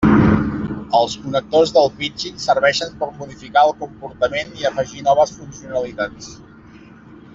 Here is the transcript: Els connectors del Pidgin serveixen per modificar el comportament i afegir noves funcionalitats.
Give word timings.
Els 0.99 1.17
connectors 1.25 1.73
del 1.75 1.91
Pidgin 1.99 2.41
serveixen 2.45 2.95
per 3.03 3.11
modificar 3.19 3.63
el 3.69 3.75
comportament 3.83 4.57
i 4.63 4.67
afegir 4.71 5.05
noves 5.11 5.35
funcionalitats. 5.43 6.33